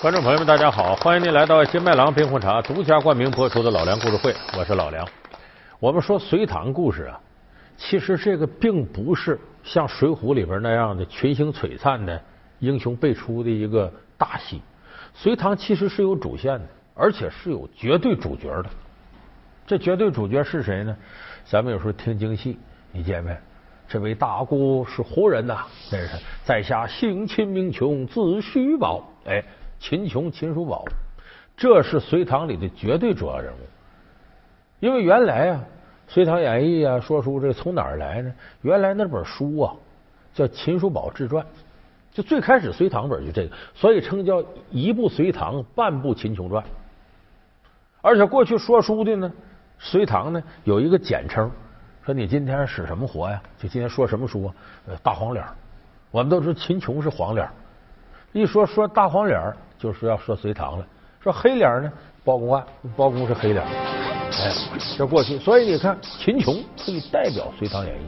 [0.00, 0.96] 观众朋友们，大家好！
[0.96, 5.06] 欢迎您来到金麦郎冰红茶独家冠名播出的《老梁故事会》，我是老梁。
[5.78, 7.20] 我们说隋唐故事啊，
[7.76, 12.18] 其实这个并不是像《水浒》里边那样的群星璀璨的
[12.60, 14.62] 英雄辈出的一个大戏。
[15.12, 18.70] 隋唐其实是有主线的，而且是有绝对主角的。
[19.66, 20.96] 这绝对主角是谁呢？
[21.44, 22.58] 咱们有时候听京戏，
[22.90, 23.36] 你见没？
[23.86, 25.58] 这位大姑是胡人呐？
[25.92, 29.06] 那是在下姓秦名琼，字虚宝。
[29.26, 29.44] 哎。
[29.80, 30.84] 秦琼、秦叔宝，
[31.56, 33.56] 这是隋唐里的绝对主要人物。
[34.78, 35.60] 因为原来啊，
[36.12, 38.32] 《隋唐演义》啊，说书这从哪儿来呢？
[38.60, 39.74] 原来那本书啊，
[40.34, 41.42] 叫《秦叔宝志传》，
[42.12, 46.62] 就最开始隋唐本就这个，所以称叫一部《隋唐》，半部《秦琼传》。
[48.02, 49.32] 而且过去说书的呢，
[49.78, 51.50] 隋唐呢有一个简称，
[52.04, 53.42] 说你今天使什么活呀？
[53.58, 54.54] 就今天说什么书啊？
[55.02, 55.44] 大黄脸
[56.10, 57.48] 我们都知道秦琼是黄脸
[58.32, 59.40] 一说说大黄脸
[59.80, 60.84] 就是要说隋唐了，
[61.20, 61.90] 说黑脸呢？
[62.22, 62.62] 包公案，
[62.94, 63.64] 包公是黑脸。
[63.64, 64.52] 哎，
[64.98, 68.04] 这过去，所以你看，秦琼可以代表隋唐演义。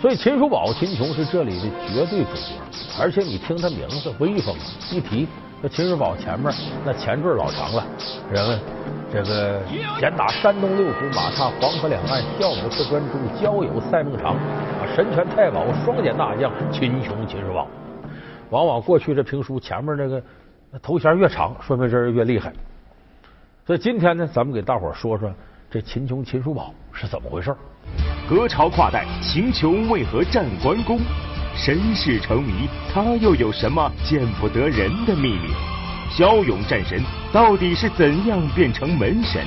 [0.00, 2.54] 所以秦叔宝、秦琼是这里的绝对主角。
[3.00, 4.52] 而且你听他名字威风，
[4.90, 5.28] 一提
[5.62, 6.52] 那秦叔宝前面
[6.84, 7.86] 那前缀老长了，
[8.28, 8.60] 人们
[9.12, 9.60] 这个
[10.00, 14.36] 简打山东六府，马踏黄河两岸，孝母是专诸，交友赛孟尝，
[14.96, 17.68] 神拳太保，双锏大将秦琼、秦叔宝。
[18.52, 20.22] 往往过去这评书前面那个
[20.82, 22.52] 头衔越长，说明这人越厉害。
[23.66, 25.32] 所以今天呢，咱们给大伙说说
[25.70, 27.56] 这秦琼、秦叔宝是怎么回事。
[28.28, 31.00] 隔朝跨代，秦琼为何战关公？
[31.54, 35.48] 身世成谜，他又有什么见不得人的秘密？
[36.10, 37.00] 骁勇战神
[37.32, 39.42] 到底是怎样变成门神？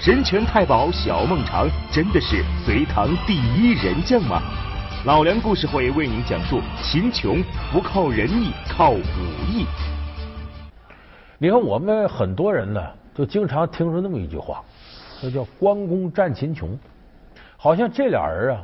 [0.00, 4.42] 神拳太保小孟尝真的是隋唐第一人将吗？
[5.04, 7.40] 老梁故事会为您讲述：秦琼
[7.72, 8.98] 不靠仁义，靠武
[9.46, 9.64] 艺。
[11.38, 12.82] 你看，我们很多人呢，
[13.14, 14.60] 就经常听说那么一句话，
[15.22, 16.76] 那叫“关公战秦琼”，
[17.56, 18.62] 好像这俩人啊，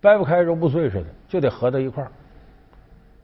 [0.00, 2.10] 掰不开揉不碎似的，就得合到一块儿。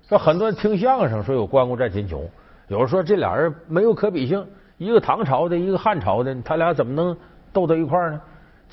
[0.08, 2.30] 说很多人听相声说有关公战秦琼，
[2.68, 4.46] 有人说这俩人没有可比性，
[4.78, 7.16] 一个唐朝的，一个汉朝的，他俩怎么能
[7.52, 8.20] 斗到一块儿呢？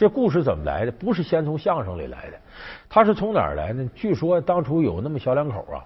[0.01, 0.91] 这故事怎么来的？
[0.91, 2.37] 不是先从相声里来的，
[2.89, 3.87] 他是从哪儿来呢？
[3.93, 5.85] 据说当初有那么小两口啊，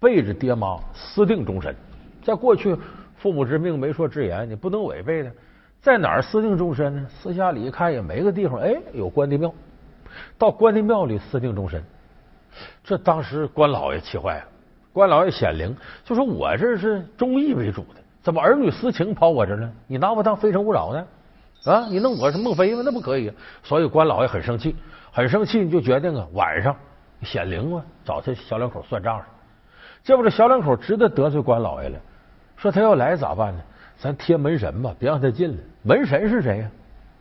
[0.00, 1.72] 背着爹妈私定终身。
[2.24, 2.76] 在过去，
[3.14, 5.30] 父母之命，媒妁之言，你不能违背的。
[5.80, 7.06] 在哪儿私定终身呢？
[7.08, 9.54] 私下里一看，也没个地方，哎，有关帝庙，
[10.36, 11.80] 到关帝庙里私定终身。
[12.82, 14.44] 这当时关老爷气坏了，
[14.92, 15.72] 关老爷显灵，
[16.04, 19.72] 就说我这是忠义为主的，怎么儿女私情跑我这呢？
[19.86, 21.06] 你拿我当非诚勿扰呢？
[21.64, 21.86] 啊！
[21.90, 22.82] 你弄我是孟非吗？
[22.84, 23.32] 那不可以。
[23.62, 24.74] 所以关老爷很生气，
[25.10, 26.74] 很生气，你就决定啊，晚上
[27.22, 29.20] 显灵嘛，找他小两口算账。
[30.04, 31.98] 这不，这小两口知道得罪关老爷了，
[32.56, 33.60] 说他要来咋办呢？
[33.98, 35.58] 咱贴门神吧，别让他进来。
[35.82, 36.70] 门神是谁呀？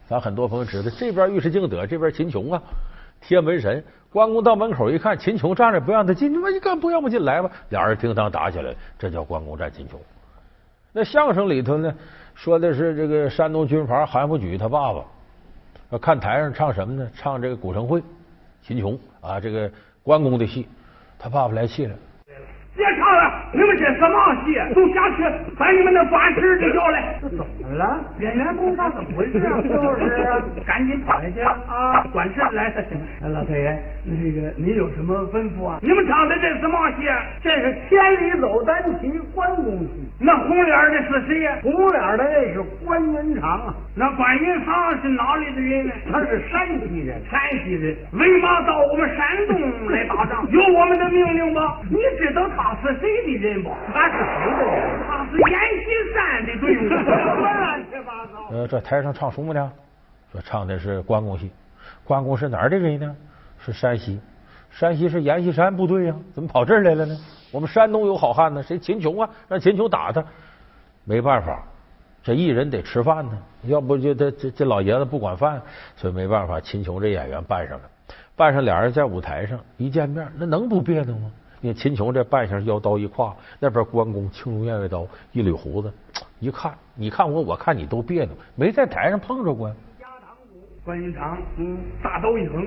[0.07, 2.61] 咱很多朋友知道，这边尉迟敬德，这边秦琼啊，
[3.19, 3.83] 贴门神。
[4.09, 7.51] 关公到门口一看，秦琼站着，不让他进，你妈你干不让不进来吧？
[7.69, 9.99] 俩人叮当打起来，这叫关公战秦琼。
[10.97, 11.93] 那相声里头呢？
[12.33, 17.07] 说的是这个山东军阀韩复榘他爸爸，看台上唱什么呢？
[17.15, 18.01] 唱这个古城会，
[18.63, 19.71] 秦琼啊，这个
[20.01, 20.67] 关公的戏，
[21.19, 21.95] 他爸爸来气了。
[22.77, 24.53] 别唱了，你们这什么戏？
[24.75, 25.23] 都下去
[25.57, 27.17] 把你们那管事的叫来。
[27.19, 27.99] 这怎么了？
[28.19, 29.59] 演员工他怎么回事啊？
[29.61, 32.05] 就是赶紧躺下去啊！
[32.13, 32.71] 管事来。
[33.33, 35.79] 老太爷，那个您有什么吩咐啊？
[35.81, 37.07] 你们唱的这是什么戏？
[37.41, 40.07] 这是千里走单骑关公戏。
[40.19, 41.57] 那红脸的是谁呀？
[41.63, 43.73] 红脸的那是关云长啊。
[43.95, 45.93] 那关云长是哪里的人呢？
[46.11, 47.19] 他是山西人。
[47.31, 50.45] 山西人为嘛到我们山东来打仗？
[50.53, 51.79] 有我们的命令吗？
[51.89, 52.66] 你知道他？
[52.67, 53.69] 他是谁的人不？
[53.93, 54.99] 他是谁的人？
[55.07, 56.89] 他是阎锡山的队伍。
[56.89, 58.33] 乱七八糟。
[58.51, 59.71] 呃，这台上唱什么呢？
[60.33, 61.49] 说唱的是关公戏。
[62.03, 63.15] 关公是哪儿的人呢？
[63.57, 64.19] 是山西。
[64.69, 67.17] 山西是阎锡山部队呀，怎么跑这儿来了呢？
[67.51, 68.77] 我们山东有好汉呢，谁？
[68.77, 70.21] 秦琼啊，让秦琼打他。
[71.05, 71.63] 没办法，
[72.21, 75.61] 这艺人得吃饭呢，要不就这这这老爷子不管饭，
[75.95, 76.59] 所以没办法。
[76.59, 77.85] 秦琼这演员扮上了，
[78.35, 81.31] 扮上俩人在舞台上一见面，那能不别扭吗？
[81.59, 85.91] 你秦琼这扮相，腰刀一挎，那边关公青龙偃月刀，一捋胡子，
[86.39, 89.71] 一看，你看我，我看你都别扭，没在台上碰着过。
[90.85, 92.65] 关云长，嗯，大刀一横，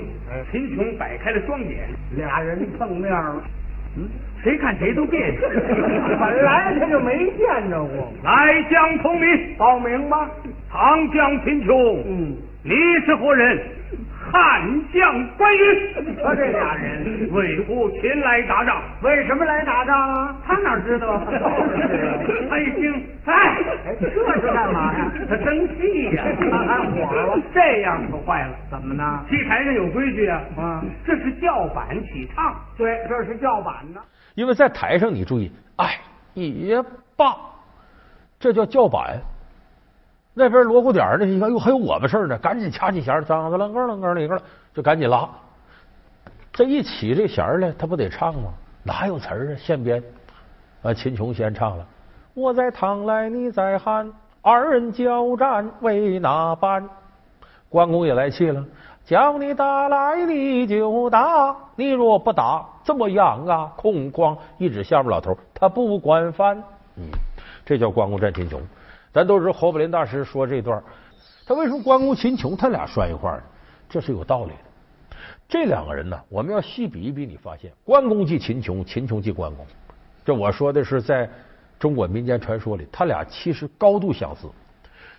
[0.53, 3.43] 秦琼摆开了双眼，俩人碰面了，
[3.97, 4.09] 嗯，
[4.43, 5.41] 谁看谁都别扭。
[6.21, 8.13] 本来他就没见着过。
[8.23, 10.29] 来将通明，报名吧。
[10.71, 12.75] 长将秦琼，嗯，你
[13.07, 13.59] 是何人？
[14.33, 14.63] 汉
[14.93, 15.95] 将关羽。
[16.23, 20.37] 他 这俩人为父前来打仗，为什么来打仗啊？
[20.47, 21.19] 他哪知道？
[22.49, 23.57] 他 一听，哎，
[24.01, 24.09] 这
[24.41, 25.13] 是干嘛呀？
[25.29, 27.39] 他生气呀，他还火了。
[27.55, 28.55] 这样可坏了。
[28.71, 29.25] 怎么呢？
[29.29, 32.55] 戏台上有规矩啊，啊，这是叫板起唱。
[32.77, 34.01] 对，这是叫板呢。
[34.35, 35.99] 因为在台上你注意，哎，
[36.35, 36.81] 也
[37.17, 37.35] 罢，
[38.39, 39.21] 这叫叫板。
[40.33, 44.41] 那边锣鼓点儿呢，一看，哟，还有我们事儿呢，赶紧掐起弦儿，当当啷个啷个里个，
[44.73, 45.29] 就赶紧拉。
[46.53, 48.53] 这一起这弦儿呢，他不得唱吗？
[48.83, 49.57] 哪有词儿啊？
[49.59, 50.03] 现编。
[50.83, 51.87] 啊，秦琼先唱了
[52.33, 54.11] ：“我在唐来，你在汉，
[54.41, 56.89] 二人交战为哪般？”
[57.69, 58.65] 关公也来气了
[59.05, 66.57] ：“叫你打来你就打，你若不打这么样啊？”空哐一指下边老头，他不管饭。
[66.97, 67.05] 嗯，
[67.67, 68.59] 这叫关公战秦琼。
[69.13, 70.83] 咱都知道侯宝林大师说这段，
[71.47, 73.43] 他为什么关公秦琼他俩拴一块儿呢？
[73.89, 75.17] 这是有道理的。
[75.49, 79.67] 这两个人呢，我们要细比一比，你发现关公即秦琼，秦琼即关公。
[80.25, 81.29] 这我说的是在
[81.77, 84.47] 中国民间传说里，他俩其实高度相似。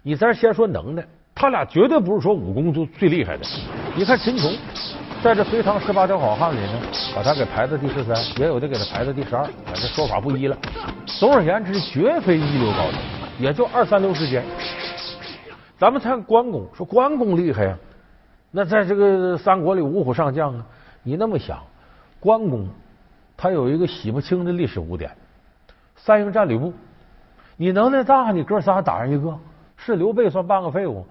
[0.02, 1.06] 你咱先说能耐，
[1.36, 3.46] 他俩绝对不是说武功就最厉害的。
[3.94, 4.56] 你看秦琼
[5.22, 6.82] 在这隋唐十八条好汉里呢，
[7.14, 10.58] 把他给排到第十三，也有的给他排到第十二，反正说法不一了。
[11.06, 12.98] 总而言之，绝非一流高手，
[13.42, 14.44] 也就二三流之间。
[15.80, 17.76] 咱们看关公，说关公厉害呀，
[18.52, 20.64] 那在这个三国里五虎上将啊，
[21.02, 21.58] 你那么想，
[22.20, 22.68] 关公
[23.36, 25.10] 他有一个洗不清的历史污点，
[25.96, 26.72] 三英战吕布，
[27.58, 29.36] 你能耐大，你哥仨打上一个，
[29.76, 31.04] 是刘备算半个废物，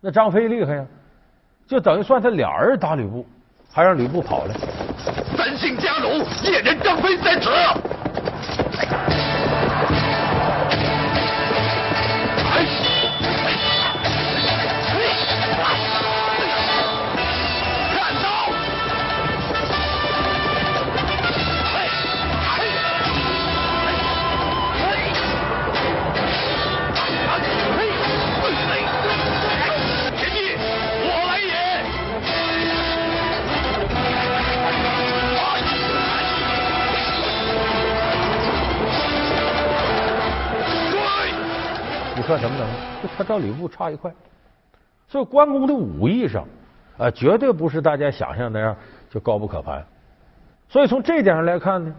[0.00, 0.86] 那张飞厉害呀，
[1.66, 3.26] 就等于算他俩人打吕布，
[3.72, 4.54] 还让吕布跑了。
[5.36, 7.50] 三姓家奴，野人张飞在此。
[42.24, 42.72] 算什么能力？
[43.02, 44.12] 就他照吕布差一块。
[45.06, 46.46] 所以关公的武艺上
[46.98, 48.76] 啊，绝对不是大家想象那样
[49.10, 49.84] 就高不可攀。
[50.68, 51.94] 所以从这点上来看呢，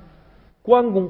[0.62, 1.10] 关公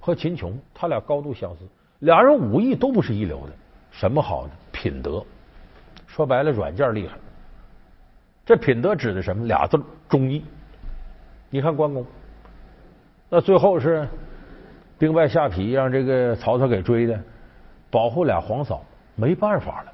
[0.00, 1.58] 和秦琼他俩高度相似，
[2.00, 3.52] 俩人武艺都不是一流的。
[3.90, 4.52] 什么好呢？
[4.72, 5.22] 品德。
[6.06, 7.16] 说白了，软件厉害。
[8.44, 9.46] 这品德指的什么？
[9.46, 10.42] 俩字：忠义。
[11.50, 12.04] 你看关公，
[13.28, 14.08] 那最后是
[14.98, 17.20] 兵败下邳，让这个曹操给追的。
[17.90, 18.82] 保护俩皇嫂
[19.14, 19.92] 没办法了，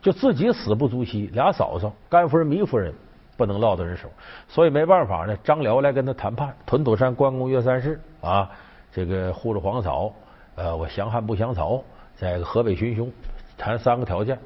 [0.00, 2.94] 就自己死不足惜，俩嫂嫂甘夫人、糜夫人
[3.36, 4.08] 不能落到人手，
[4.48, 5.36] 所以没办法呢。
[5.44, 8.50] 张辽来跟他谈判，屯土山关公约三世啊，
[8.92, 10.10] 这个护着皇嫂，
[10.54, 11.82] 呃，我降汉不降曹，
[12.16, 13.10] 在河北寻凶，
[13.56, 14.38] 谈三个条件，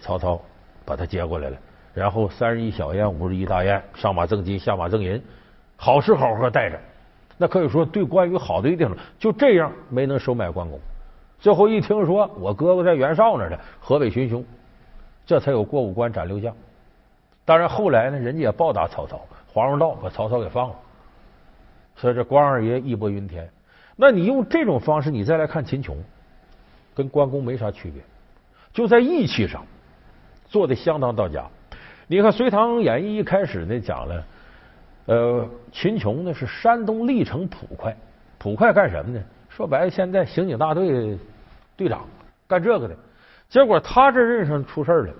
[0.00, 0.40] 曹操
[0.84, 1.56] 把他接过来了，
[1.92, 5.22] 然后三十一小宴，五十一大宴，上马赠金，下马赠银，
[5.76, 6.78] 好吃好喝带着，
[7.36, 10.80] 那可以说对关羽好的一定了，就这样没能收买关公。
[11.40, 14.44] 最后一听说我哥哥在袁绍那呢，河北寻凶，
[15.24, 16.54] 这才有过五关斩六将。
[17.46, 19.18] 当然后来呢，人家也报答曹操，
[19.52, 20.76] 黄蓉道把曹操给放了。
[21.96, 23.48] 所以这关二爷义薄云天。
[23.96, 25.96] 那你用这种方式，你再来看秦琼，
[26.94, 28.02] 跟关公没啥区别，
[28.72, 29.64] 就在义气上
[30.46, 31.44] 做的相当到家。
[32.06, 34.24] 你看《隋唐演义》一开始呢讲了，
[35.06, 37.96] 呃，秦琼呢是山东历城捕快，
[38.38, 39.22] 捕快干什么呢？
[39.60, 41.18] 说白了，现在刑警大队
[41.76, 42.06] 队长
[42.48, 42.96] 干这个的，
[43.50, 45.12] 结果他这任上出事了。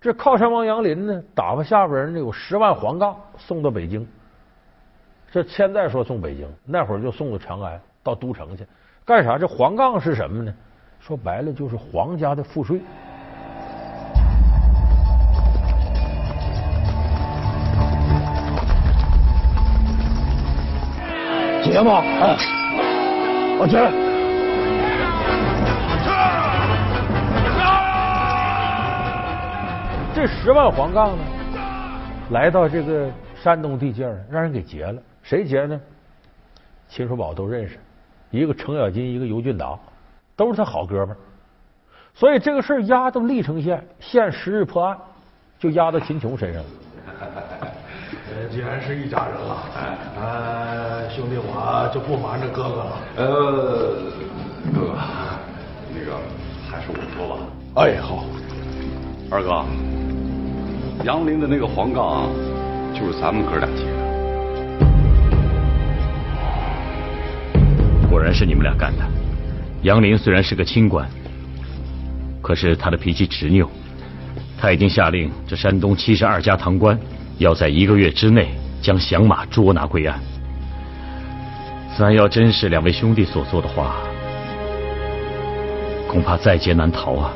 [0.00, 4.08] 这靠山王杨林呢，打发下边人呢有十万黄杠送到北京。
[5.30, 8.66] 这现在说送北京，那会儿就送到长安，到都城去
[9.04, 9.36] 干啥？
[9.36, 10.54] 这黄杠是什么呢？
[10.98, 12.80] 说白了就是皇家的赋税。
[21.62, 21.98] 结吗？
[22.00, 22.63] 哎，
[23.56, 23.78] 我结。
[30.14, 31.24] 这十万黄杠呢，
[32.30, 35.00] 来到这个山东地界，让人给劫了。
[35.22, 35.80] 谁劫呢？
[36.88, 37.78] 秦叔宝都认识，
[38.30, 39.78] 一个程咬金，一个尤俊达，
[40.36, 41.16] 都是他好哥们。
[42.14, 44.96] 所以这个事儿压到历城县，县十日破案，
[45.58, 46.68] 就压到秦琼身上了。
[48.44, 52.92] 呃，既然是一家人了，哎呃，兄弟我就不瞒着哥哥了。
[53.16, 53.24] 呃，
[54.74, 54.98] 哥哥，
[55.88, 56.18] 那个
[56.68, 57.38] 还是我说吧。
[57.76, 58.26] 哎，好，
[59.30, 59.64] 二哥，
[61.04, 62.28] 杨林的那个黄杠，
[62.92, 64.04] 就是咱们哥俩劫的。
[68.10, 69.02] 果然是你们俩干的。
[69.82, 71.08] 杨林虽然是个清官，
[72.42, 73.70] 可是他的脾气执拗。
[74.60, 76.98] 他已经下令，这山东七十二家堂官
[77.38, 78.48] 要在一个月之内
[78.80, 80.20] 将响马捉拿归案。
[81.98, 83.96] 咱要真是两位兄弟所做的话，
[86.08, 87.32] 恐怕在劫难逃啊！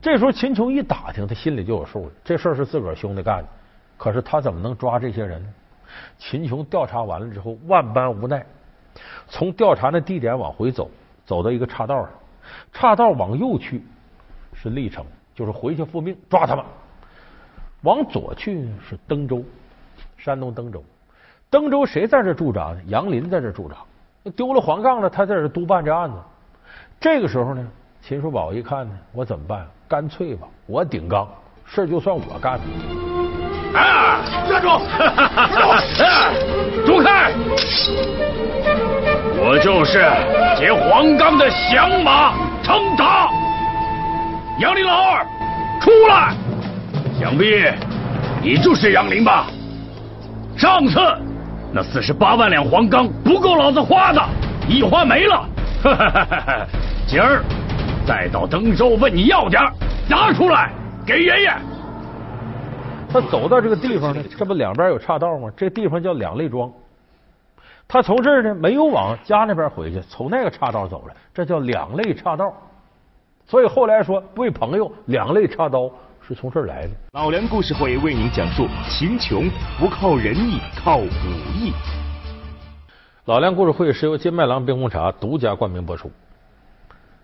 [0.00, 2.12] 这时候秦琼一打听，他心里就有数了。
[2.24, 3.48] 这事是自个儿兄弟干的，
[3.96, 5.48] 可是他怎么能抓这些人呢？
[6.18, 8.44] 秦琼调查完了之后，万般无奈，
[9.28, 10.90] 从调查的地点往回走，
[11.24, 12.10] 走到一个岔道上，
[12.72, 13.82] 岔道往右去
[14.54, 15.04] 是历城。
[15.34, 16.64] 就是回去复命抓他们，
[17.82, 19.44] 往左去是登州，
[20.16, 20.82] 山东登州。
[21.50, 22.78] 登州谁在这驻扎呢？
[22.86, 23.76] 杨林在这驻扎。
[24.36, 26.16] 丢了黄杠了，他在这督办这案子。
[27.00, 27.64] 这个时候呢，
[28.02, 29.64] 秦叔宝一看呢，我怎么办？
[29.88, 31.28] 干脆吧，我顶缸，
[31.64, 32.58] 事就算我干。
[33.74, 34.20] 啊！
[34.48, 34.68] 站住！
[36.84, 37.00] 住！
[37.02, 37.32] 开！
[39.40, 40.00] 我就是
[40.58, 43.30] 劫黄冈的响马程达。
[44.58, 45.24] 杨林老二，
[45.80, 46.34] 出来！
[47.18, 47.64] 想必
[48.40, 49.48] 你就是杨林吧？
[50.56, 51.00] 上次
[51.72, 54.22] 那四十八万两黄冈不够老子花的，
[54.68, 55.48] 一花没了。
[57.08, 57.42] 今儿
[58.06, 59.60] 再到登州问你要点，
[60.08, 60.70] 拿出来
[61.04, 61.52] 给爷爷。
[63.12, 65.50] 他走到这个地方呢，这不两边有岔道吗？
[65.56, 66.70] 这地方叫两肋庄。
[67.88, 72.52] 他从这儿呢没有往家那边回去，从那个岔道走了，这叫两肋岔道。
[73.44, 75.90] 所以后来说，为朋友两肋插刀
[76.28, 76.90] 是从这儿来的。
[77.12, 79.48] 老梁故事会为您讲述秦琼
[79.80, 81.06] 不靠仁义，靠武
[81.54, 81.72] 艺。
[83.24, 86.10] 老梁故事会是由金麦郎冰红茶独家冠名播出。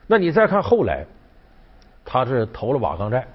[0.06, 1.04] 那你再看后来，
[2.02, 3.26] 他是投了瓦岗寨。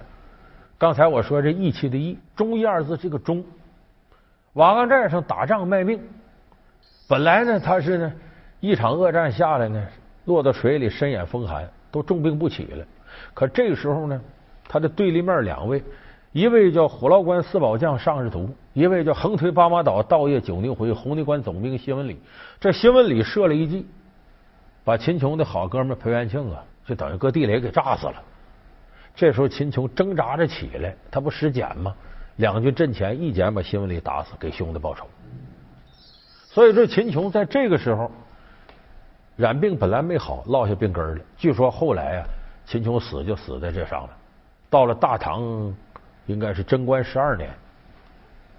[0.76, 3.44] 刚才我说这义气的义，忠义二字这个忠，
[4.54, 6.00] 瓦岗寨上打仗卖命。
[7.08, 8.12] 本来呢，他是呢
[8.58, 9.86] 一场恶战下来呢，
[10.24, 11.70] 落到水里，身染风寒。
[11.92, 12.84] 都重病不起了，
[13.34, 14.20] 可这个时候呢，
[14.72, 15.82] 他的对立面两位，
[16.30, 22.16] 一位叫虎牢关四宝将尚士图，一位叫横推八马岛道业九宁回红泥关总兵辛文礼。
[22.60, 23.84] 这辛文礼设了一计，
[24.84, 28.14] 把秦琼的好哥们裴元庆啊，就等于搁地雷给炸死了。
[29.16, 31.92] 这时候秦琼挣扎着起来，他不使锏吗？
[32.36, 35.04] 两军阵前一锏把辛文礼打死，给兄弟报仇。
[36.46, 38.08] 所以说秦琼在这个时候。
[39.36, 41.24] 染病本来没好，落下病根了。
[41.38, 42.26] 据说后来啊，
[42.66, 44.10] 秦琼死就死在这上了。
[44.70, 45.42] 到了大唐，
[46.26, 47.50] 应该是贞观十二年，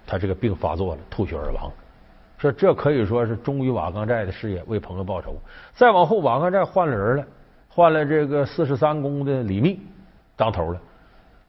[0.06, 1.72] 他这个病发作了，吐血而亡。
[2.36, 5.34] 说这可以说是忠于瓦岗寨的事业，为朋友报仇。
[5.74, 7.24] 再往后，瓦岗寨换了人了，
[7.68, 9.80] 换了这个四十三公的李密
[10.36, 10.80] 当头了。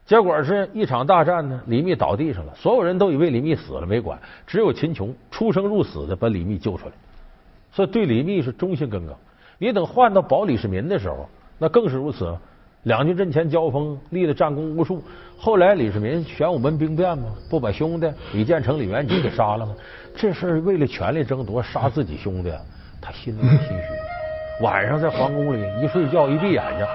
[0.06, 6.92] 结果是一场大战呢，李密倒地上了，所有人都以为李密死了，没管，只有秦琼出生入死的把李密救出来。
[7.72, 9.14] 所以对李密是忠心耿耿。
[9.58, 11.28] 你等换到保李世民的时候，
[11.58, 12.34] 那更是如此。
[12.84, 15.02] 两军阵前交锋，立了战功无数。
[15.36, 19.74] 后来李世民玄武门兵变嘛，不把兄弟李建成、李元吉给杀了吗？
[20.14, 22.52] 这事儿为了权力争夺，杀自己兄弟，
[23.00, 24.64] 他心里心虚。
[24.64, 26.86] 晚上在皇宫里一睡觉，一闭眼睛，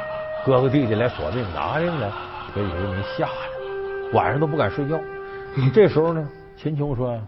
[0.46, 2.10] 哥哥弟弟来索命，拿命来
[2.55, 5.00] 给李世民吓的，晚上都不敢睡觉。
[5.74, 7.19] 这时候呢，秦琼说：“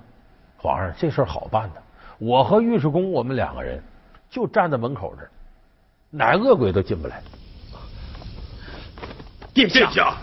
[0.58, 1.82] 皇上，这事儿好办的。”
[2.20, 3.82] 我和尉迟恭，我们两个人
[4.30, 5.30] 就站在门口这儿，
[6.12, 7.22] 哪恶鬼都进不来。
[9.54, 10.16] 殿下，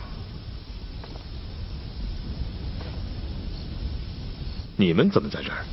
[4.77, 5.65] 你们怎么在这儿？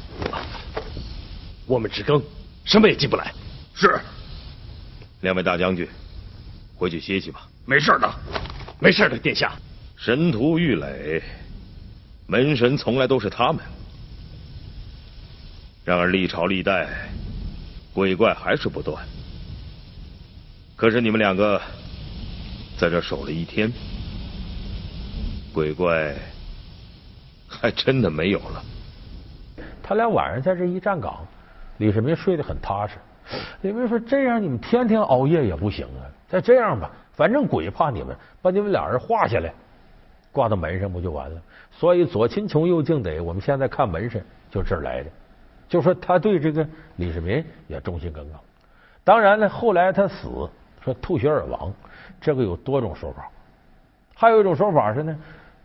[1.65, 2.21] 我们值更，
[2.65, 3.33] 什么也进不来。
[3.73, 3.99] 是，
[5.21, 5.87] 两位大将军，
[6.75, 7.47] 回去歇息吧。
[7.65, 8.13] 没事的，
[8.79, 9.53] 没事的，殿下。
[9.95, 11.23] 神荼玉垒，
[12.27, 13.63] 门神从来都是他们。
[15.85, 17.09] 然而历朝历代，
[17.93, 19.07] 鬼怪还是不断。
[20.75, 21.61] 可是你们两个
[22.77, 23.71] 在这守了一天，
[25.53, 26.13] 鬼怪
[27.47, 28.61] 还真的没有了。
[29.81, 31.25] 他俩晚上在这一站岗，
[31.77, 32.95] 李世民睡得很踏实。
[33.61, 39.53] 李世民说：“这样你们天天熬夜也不行啊，再这样吧，反正鬼怕你们，把你们俩人画下来，
[40.31, 41.41] 挂到门上不就完了？
[41.71, 45.09] 所以左秦琼右敬得，我们现在看门神就这儿来的。”
[45.69, 46.67] 就说他对这个
[46.97, 48.39] 李世民也忠心耿耿。
[49.03, 50.47] 当然呢，后来他死，
[50.85, 51.73] 说吐血而亡，
[52.21, 53.27] 这个有多种说法。
[54.13, 55.17] 还有一种说法是呢，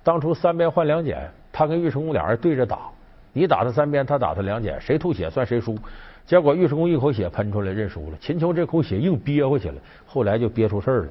[0.02, 1.14] 当初三边换两锏，
[1.52, 2.88] 他跟尉迟恭俩人对着打，
[3.34, 5.78] 你打他三边，他打他两锏，谁吐血算谁输。
[6.24, 8.16] 结果尉迟恭一口血喷出来，认输了。
[8.18, 9.74] 秦琼这口血硬憋回去了，
[10.06, 11.08] 后来就憋出事儿了。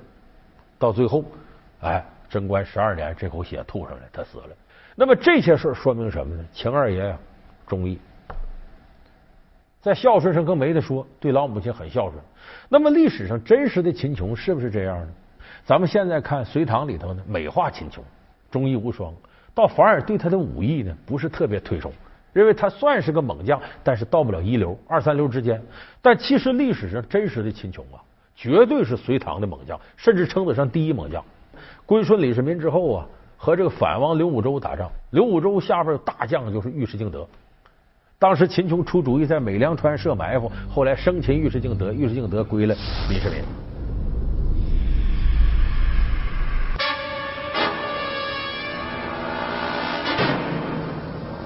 [0.80, 1.24] 到最后，
[1.82, 4.48] 哎，贞观十二年，这口血吐上来，他死了。
[4.96, 6.44] 那么这些事说明什么呢？
[6.52, 7.18] 秦二爷呀，
[7.68, 8.00] 忠义，
[9.82, 12.22] 在孝顺上更没得说，对老母亲很孝顺。
[12.68, 15.08] 那么历史上真实的秦琼是不是这样呢？
[15.66, 18.04] 咱们现在看隋唐里头呢，美化秦琼，
[18.52, 19.14] 忠义无双，
[19.54, 21.92] 倒反而对他的武艺呢不是特别推崇，
[22.34, 25.62] 认为他算是个猛将，但是到不了一流，二三流之间。
[26.02, 28.02] 但其实历史上真实的秦琼啊，
[28.36, 31.24] 绝对是隋唐的猛将，甚至称得上第一猛将。
[31.86, 33.08] 归顺李世民之后啊，
[33.38, 37.26] 和这个反王刘武周打仗，刘武周下边有大将就是尉迟敬德。
[38.22, 42.76] 当时秦琼出主意在美良川设埋伏，后来生擒尉迟敬德，尉迟敬德归了
[43.10, 43.42] 李世民。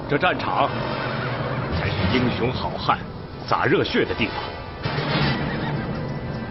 [0.10, 0.68] 这战场
[1.78, 2.98] 才是英雄好汉
[3.46, 4.36] 洒热血的地方。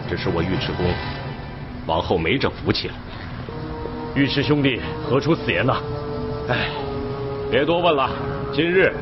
[0.07, 0.85] 只是我尉迟恭
[1.85, 2.93] 往后没这福气了。
[4.15, 5.75] 尉迟兄弟何出此言呢？
[6.47, 6.69] 哎，
[7.51, 8.09] 别多问了，
[8.53, 8.93] 今日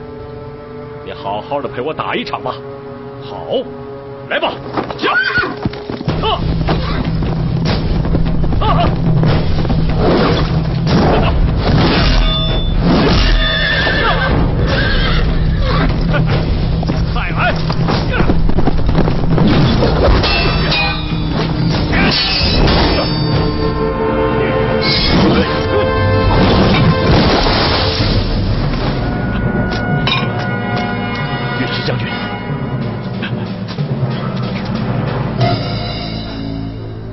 [1.03, 2.55] 你好好的陪我打一场吧。
[3.23, 3.47] 好，
[4.29, 4.53] 来吧，
[4.97, 5.11] 驾！
[6.21, 6.29] 啊！
[6.29, 6.39] 啊！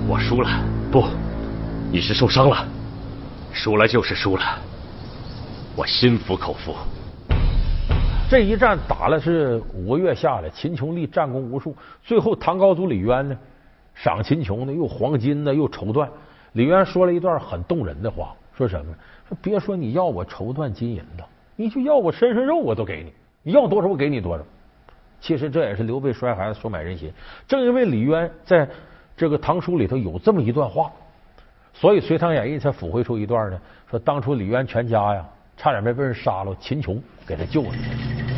[0.08, 0.48] 我输了。
[0.90, 1.04] 不，
[1.92, 2.66] 你是受伤了。
[3.52, 4.42] 输了就是输了，
[5.76, 6.74] 我心服口服。
[8.30, 11.76] 这一战打了是五个月下来，秦琼立战功无数。
[12.02, 13.36] 最后唐高祖李渊呢，
[13.94, 16.08] 赏秦琼呢又黄金呢又绸缎。
[16.52, 18.94] 李渊说了一段很动人的话，说什么？
[19.28, 24.42] 说别说你要我绸缎金银的，你就要我身上肉我都给你，你要多少我给你多少。
[25.20, 27.12] 其实这也是刘备摔孩子收买人心。
[27.46, 28.66] 正因为李渊在
[29.18, 30.92] 这个唐书里头有这么一段话，
[31.74, 35.26] 所以《隋唐演义》才抚回出一段呢，说当初李渊全家呀
[35.56, 38.37] 差点没被人杀了，秦琼给他救了。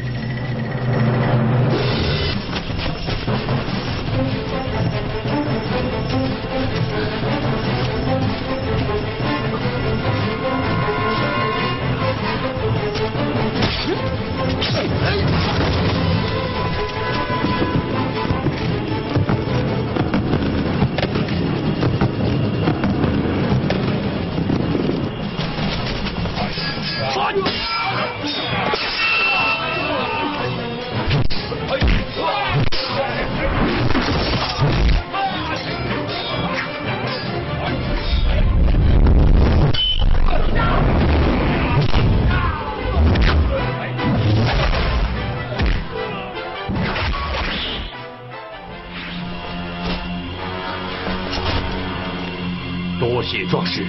[53.01, 53.83] 多谢壮士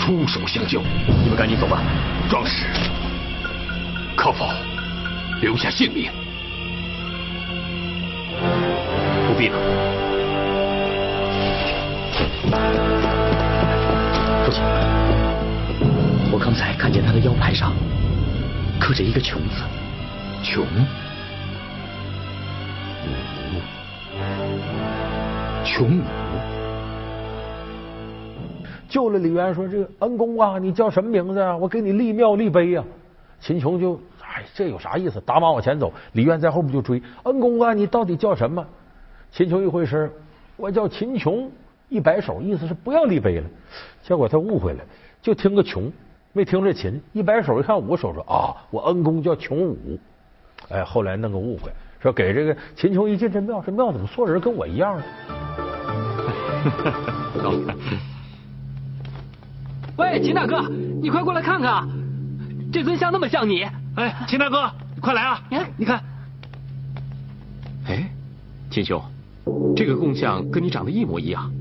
[0.00, 0.80] 出手相救，
[1.22, 1.82] 你们赶紧走吧。
[2.30, 2.64] 壮士，
[4.16, 4.46] 可否
[5.42, 6.10] 留下性命？
[9.26, 9.58] 不必了。
[14.46, 14.62] 父亲，
[16.32, 17.74] 我刚才看见他的腰牌上
[18.80, 19.62] 刻着一个“穷”字，
[20.42, 20.64] 穷，
[23.52, 23.60] 武，
[25.66, 26.27] 穷武。
[28.88, 31.56] 救了李渊，说：“这个恩公啊，你叫什么名字啊？
[31.56, 32.84] 我给你立庙立碑啊。”
[33.40, 35.20] 秦琼就哎，这有啥意思？
[35.20, 37.00] 打马往前走，李渊在后面就追。
[37.24, 38.66] 恩公啊，你到底叫什么？
[39.30, 40.10] 秦琼一回身，
[40.56, 41.50] 我叫秦琼，
[41.88, 43.46] 一摆手，意思是不要立碑了。
[44.02, 44.80] 结果他误会了，
[45.22, 45.92] 就听个琼，
[46.32, 47.00] 没听这秦。
[47.12, 49.98] 一摆手一看五手，说啊，我恩公叫琼武。
[50.70, 51.70] 哎，后来弄个误会，
[52.00, 55.02] 说给这个秦琼一进这庙，这庙怎么所有人跟我一样呢？
[56.64, 56.70] 哈
[57.40, 57.74] 哈
[59.98, 60.68] 喂，秦大哥，
[61.02, 61.88] 你快过来看看啊，
[62.72, 63.64] 这尊像那么像你。
[63.96, 65.42] 哎，秦大哥，快来啊！
[65.50, 66.04] 你看，你看。
[67.88, 68.08] 哎，
[68.70, 69.02] 秦兄，
[69.74, 71.52] 这个供像跟你长得一模一样，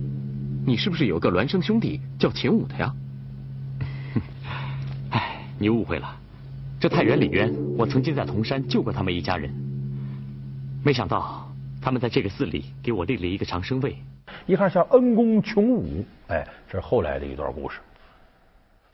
[0.68, 2.94] 你是不是有个孪生兄弟叫秦武的呀？
[5.10, 6.08] 哎，你误会了，
[6.80, 9.52] 这太原李渊，我曾经在铜山救过他们一家人，
[10.84, 13.98] 没想到他们在这个寺里给我立了一个长生位。
[14.46, 17.80] 一看像恩公穷武，哎，这是后来的一段故事。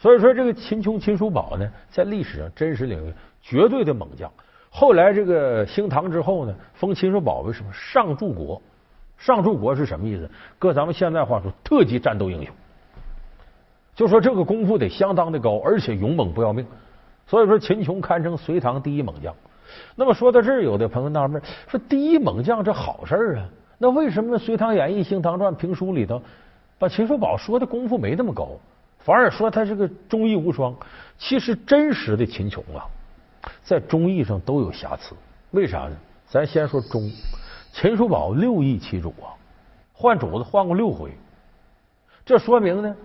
[0.03, 4.29] 所以说，这个秦琼、秦叔宝呢，在历史上真实领域绝对的猛将。
[4.69, 8.61] 后来这个兴唐之后呢，封秦叔宝为什么上柱国？
[9.17, 10.29] 上柱国是什么意思？
[10.59, 12.53] 搁咱们现在话说，特级战斗英雄。
[13.95, 16.67] 就说这个功夫得相当的高，而且勇猛不要命。
[17.25, 19.33] 所以说，秦琼堪称隋唐第一猛将。
[19.95, 23.47] 那么说到这儿，有的朋友纳闷说：“第一猛将这好事啊？
[23.77, 26.21] 那为什么《隋唐演义》《兴唐传》评书里头
[26.77, 28.49] 把秦叔宝说的功夫没那么高，
[29.03, 30.73] 反而说他是个忠义无双？
[31.17, 32.87] 其实真实的秦琼啊，
[33.63, 35.15] 在忠义上都有瑕疵。
[35.51, 35.95] 为啥呢？
[36.25, 37.11] 咱先说忠，
[37.71, 39.35] 秦叔宝六义其主啊，
[39.93, 41.11] 换主子换过六回，
[42.25, 42.95] 这说明呢，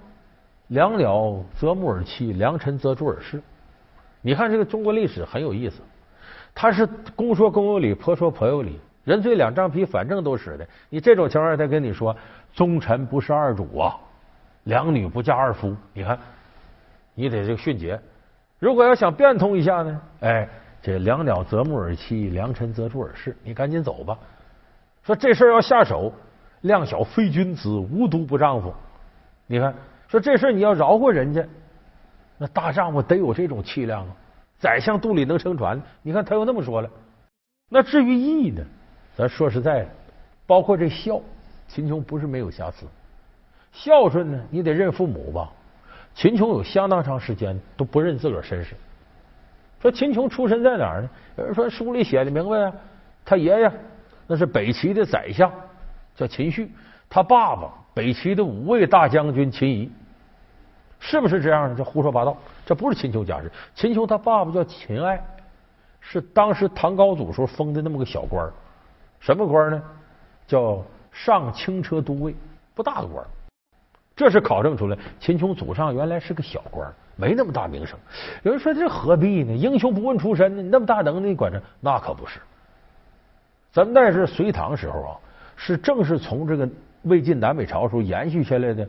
[0.68, 3.42] 良鸟择木而栖，良臣择主而事。
[4.22, 5.80] 你看这个中国历史很有意思，
[6.54, 10.66] 他是公说公有理，婆说婆有理，人嘴两张皮，反正都使的。
[10.88, 12.16] 你这种情况，他跟你说
[12.54, 13.94] 忠臣不是二主啊，
[14.68, 15.74] 两女不嫁二夫。
[15.94, 16.18] 你看，
[17.14, 17.98] 你得这个迅捷。
[18.58, 20.46] 如果要想变通一下呢，哎，
[20.82, 23.34] 这良鸟择木而栖，良辰择主而事。
[23.42, 24.16] 你赶紧走吧。
[25.02, 26.12] 说这事要下手，
[26.60, 28.74] 量小非君子，无毒不丈夫。
[29.46, 29.74] 你看，
[30.06, 31.42] 说这事你要饶过人家。
[32.36, 34.14] 那大丈夫得有这种气量啊！
[34.58, 36.90] 宰相肚里能撑船，你看他又那么说了。
[37.70, 38.62] 那至于义呢？
[39.16, 39.88] 咱说实在的，
[40.46, 41.20] 包括这孝，
[41.68, 42.86] 秦琼不是没有瑕疵。
[43.72, 45.50] 孝顺呢，你得认父母吧？
[46.14, 48.74] 秦琼有相当长时间都不认自个儿身世。
[49.80, 51.10] 说秦琼出身在哪儿呢？
[51.36, 52.72] 有人说书里写的明白啊，
[53.24, 53.72] 他爷爷
[54.26, 55.52] 那是北齐的宰相，
[56.16, 56.66] 叫秦旭；
[57.08, 59.90] 他爸爸北齐的五位大将军秦仪。
[60.98, 61.76] 是不是这样的？
[61.76, 62.36] 这胡说八道！
[62.66, 63.48] 这不是秦琼家世。
[63.72, 65.24] 秦琼他爸爸叫秦爱，
[66.00, 68.50] 是当时唐高祖时候封的那么个小官
[69.20, 69.80] 什么官呢？
[70.48, 72.34] 叫上清车都尉，
[72.74, 73.24] 不大的官
[74.18, 77.96] 这是考证出来，秦琼祖上原来是个小官没那么大名声。
[78.42, 79.54] 有人说这何必呢？
[79.54, 80.60] 英雄不问出身呢？
[80.60, 81.62] 你那么大能耐，你管着？
[81.78, 82.40] 那可不是。
[83.72, 85.14] 咱那是隋唐时候啊，
[85.56, 86.68] 是正是从这个
[87.02, 88.86] 魏晋南北朝时候延续下来的。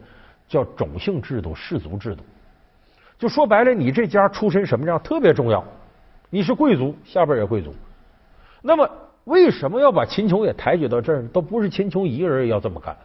[0.47, 2.23] 叫种姓制度、氏族制度，
[3.19, 5.63] 就说白了，你这家出身什么样特别重要。
[6.31, 7.71] 你是贵族，下边也贵族。
[8.59, 8.89] 那么
[9.25, 11.21] 为什么要把秦琼也抬举到这儿？
[11.27, 12.97] 都不是秦琼一个人要这么干，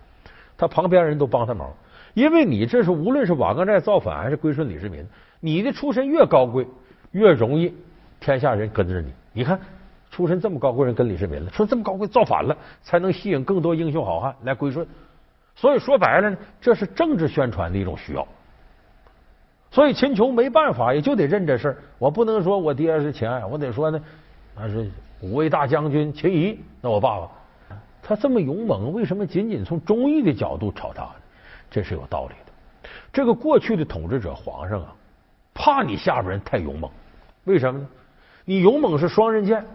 [0.56, 1.70] 他旁边人都帮他忙。
[2.14, 5.04] 因为你这是无论是瓦岗寨造反还是归顺李世民，
[5.40, 6.66] 你的出身越高贵，
[7.10, 7.74] 越容易
[8.20, 9.12] 天下人跟着你。
[9.32, 9.58] 你看，
[10.10, 14.86] 出身这么高贵人跟李世民了，说这么高贵造反了，才能吸引更多英雄好汉来归顺。
[15.56, 18.26] 所以说白了呢，这是政治宣传的一种需要。
[19.72, 21.76] 所以秦琼没办法，也就得认这事。
[21.98, 24.00] 我不能说我爹是秦爱，我得说呢，
[24.56, 24.88] 那是
[25.20, 26.56] 五位大将军秦仪。
[26.80, 27.28] 那我爸爸
[28.00, 31.14] 他这么勇猛，为什么仅仅从忠义的角度炒他呢？
[31.74, 32.88] 这是有道理的。
[33.12, 34.94] 这个过去的统治者皇上啊，
[35.52, 36.88] 怕你下边人太勇猛。
[37.42, 37.88] 为什么呢？
[38.44, 39.66] 你勇猛是双刃剑，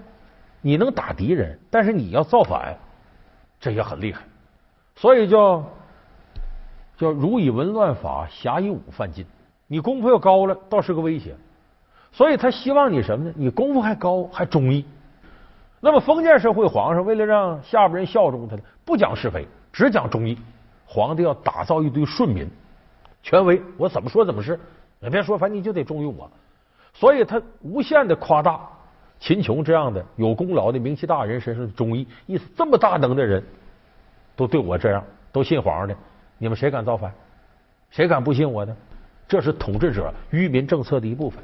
[0.61, 2.77] 你能打敌人，但是你要造反，
[3.59, 4.21] 这也很厉害。
[4.95, 5.61] 所以叫
[6.95, 9.25] 叫儒以文乱法，侠以武犯禁。
[9.67, 11.35] 你功夫要高了，倒是个威胁。
[12.13, 13.33] 所以他希望你什么呢？
[13.35, 14.85] 你功夫还高，还忠义。
[15.81, 20.37] 那么封建社会皇上为了让下边人效忠他呢，不讲是非，只讲忠义。
[20.91, 22.49] 皇帝要打造一堆顺民，
[23.21, 24.59] 权威，我怎么说怎么是。
[24.99, 26.27] 你别说，反正你就得忠于我。
[26.95, 28.67] 所以他无限的夸大
[29.19, 33.43] 秦琼这样的有功劳的名气大人身上的忠义，意思这么大能的人。
[34.35, 35.95] 都对我这样，都信皇上的，
[36.39, 37.13] 你们谁敢造反？
[37.91, 38.75] 谁敢不信我呢？
[39.27, 41.43] 这是统治者愚民政策的一部分。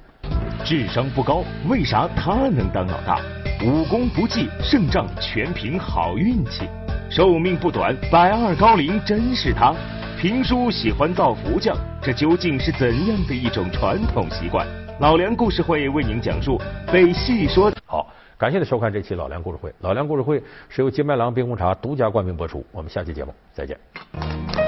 [0.65, 3.21] 智商不高，为啥他能当老大？
[3.63, 6.67] 武功不济，胜仗全凭好运气。
[7.09, 9.73] 寿命不短，百二高龄真是他。
[10.19, 14.67] 评书喜欢造福将，这究竟是怎样的一种传统习惯？
[14.99, 16.59] 老梁故事会为您讲述
[16.91, 17.71] 被戏说。
[17.85, 18.07] 好。
[18.37, 19.73] 感谢您收看这期老梁故事会。
[19.79, 22.65] 老梁故事会是由金麦郎冰红茶独家冠名播出。
[22.73, 24.64] 我们下期节目再见。